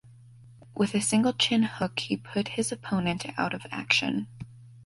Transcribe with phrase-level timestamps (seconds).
[0.73, 4.27] With a single chin hook he put his opponent out of action.